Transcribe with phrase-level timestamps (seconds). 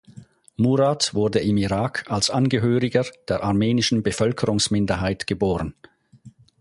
[0.57, 5.75] Murat wurde im Irak als Angehöriger der armenischen Bevölkerungsminderheit geboren.